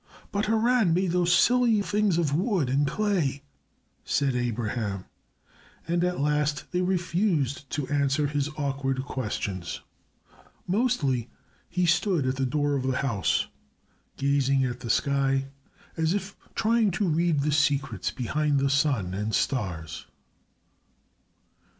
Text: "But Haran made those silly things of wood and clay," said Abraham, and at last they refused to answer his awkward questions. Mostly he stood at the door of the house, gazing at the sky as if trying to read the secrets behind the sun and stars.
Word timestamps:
"But 0.31 0.47
Haran 0.47 0.95
made 0.95 1.11
those 1.11 1.31
silly 1.31 1.79
things 1.83 2.17
of 2.17 2.33
wood 2.33 2.69
and 2.69 2.87
clay," 2.87 3.43
said 4.03 4.35
Abraham, 4.35 5.05
and 5.87 6.03
at 6.03 6.19
last 6.19 6.71
they 6.71 6.81
refused 6.81 7.69
to 7.69 7.87
answer 7.87 8.25
his 8.25 8.49
awkward 8.57 9.03
questions. 9.05 9.81
Mostly 10.65 11.29
he 11.69 11.85
stood 11.85 12.25
at 12.25 12.37
the 12.37 12.47
door 12.47 12.73
of 12.73 12.81
the 12.81 12.97
house, 12.97 13.45
gazing 14.17 14.65
at 14.65 14.79
the 14.79 14.89
sky 14.89 15.49
as 15.95 16.15
if 16.15 16.35
trying 16.55 16.89
to 16.89 17.07
read 17.07 17.41
the 17.41 17.51
secrets 17.51 18.09
behind 18.09 18.59
the 18.59 18.71
sun 18.71 19.13
and 19.13 19.35
stars. 19.35 20.07